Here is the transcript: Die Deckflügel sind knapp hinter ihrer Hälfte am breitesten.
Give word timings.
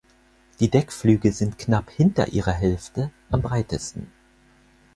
Die 0.59 0.71
Deckflügel 0.71 1.31
sind 1.31 1.59
knapp 1.59 1.91
hinter 1.91 2.29
ihrer 2.29 2.53
Hälfte 2.53 3.11
am 3.29 3.43
breitesten. 3.43 4.07